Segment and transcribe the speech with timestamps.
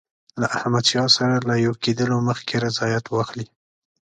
[0.41, 3.47] له احمدشاه سره له یو کېدلو مخکي رضایت واخلي.